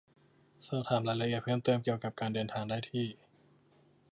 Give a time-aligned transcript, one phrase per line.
[0.67, 3.05] สอบถามรายละเอียดเพิ่มเติมเกี่ยวกับการเดินทางได้ที่